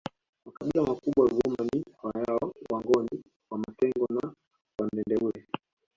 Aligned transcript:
Makabila 0.45 0.87
makubwa 0.89 1.23
Ruvuma 1.29 1.61
ni 1.71 1.79
Wayao 2.03 2.53
Wangoni 2.71 3.23
Wamatengo 3.51 4.05
na 4.15 4.33
Wandendeule 4.79 5.47